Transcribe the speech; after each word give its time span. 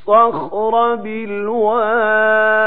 الصخر 0.00 0.94
بالواد 0.94 2.60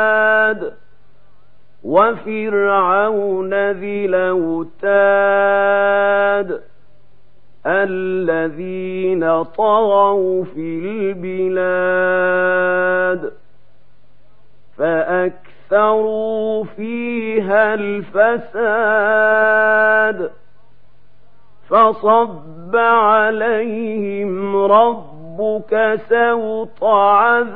وفرعون 1.84 3.72
ذي 3.72 4.06
الأوتاد 4.06 4.84
الذين 7.66 9.44
طغوا 9.44 10.44
في 10.44 10.80
البلاد 11.16 12.14
فأكثروا 14.78 16.64
فيها 16.64 17.74
الفساد 17.74 19.24
فصب 21.70 22.76
عليهم 22.76 24.66
ربك 25.40 26.00
سوط 26.10 26.84
عذاب. 26.84 27.48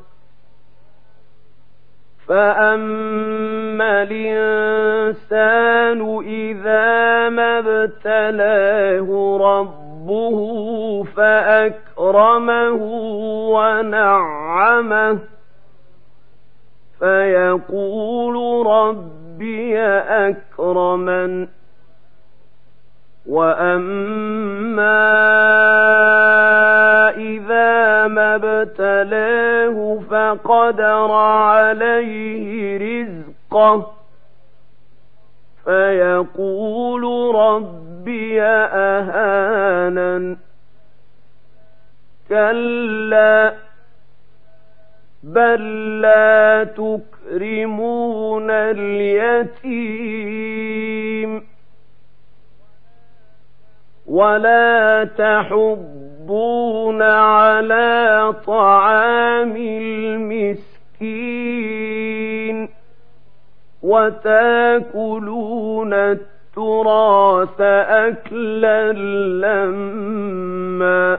فأما 2.28 4.02
الإنسان 4.02 6.20
إذا 6.26 7.28
ما 7.28 7.58
ابتلاه 7.58 9.38
ربه 9.40 10.38
فأكرمه 11.16 12.82
ونعمه 13.54 15.18
فيقول 16.98 18.66
ربي 18.66 19.80
أكرمن. 19.98 21.48
وأما 23.26 25.10
إذا 27.16 28.06
ما 28.06 28.34
ابتلاه 28.34 29.98
فقدر 30.10 31.12
عليه 31.12 32.76
رزقه. 32.78 33.92
فيقول 35.64 37.34
ربي 37.34 38.42
أهانن. 38.42 40.36
كلا. 42.28 43.63
بل 45.24 46.00
لا 46.00 46.64
تكرمون 46.64 48.50
اليتيم 49.70 50.34
ولا 54.06 55.04
تحضون 55.18 57.02
على 57.02 58.34
طعام 58.46 59.56
المسكين 59.56 60.68
وتاكلون 63.82 65.14
التراث 65.94 67.60
أكلا 67.60 68.92
لما 69.42 71.18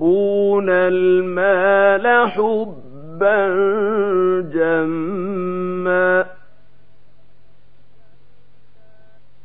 وتحبون 0.00 0.70
المال 0.70 2.30
حبا 2.30 3.48
جما. 4.52 6.26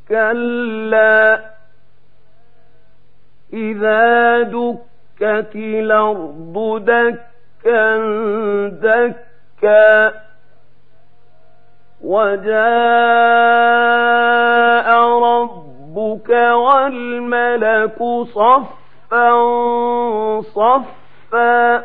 كلا 0.09 1.41
إذا 3.53 4.41
دكت 4.41 5.55
الأرض 5.55 6.83
دكا 6.85 7.97
دكا 8.69 10.13
وجاء 12.01 12.55
ربك 15.19 16.29
والملك 16.29 17.99
صفا 18.33 18.84
صفا 20.41 21.83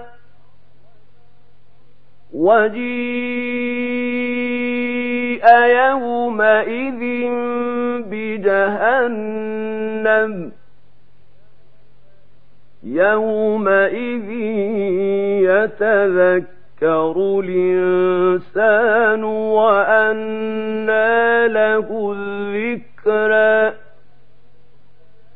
وجيء 4.20 5.46
يومئذ 5.66 7.00
بجهنم 8.90 10.32
يومئذ 12.84 14.30
يتذكر 15.50 17.14
الإنسان 17.44 19.24
وأنى 19.58 21.08
له 21.48 22.14
الذكرى 22.16 23.79